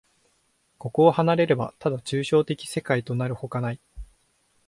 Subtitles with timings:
[0.79, 3.79] これを離れれば、ただ抽象的世界となるのほかない。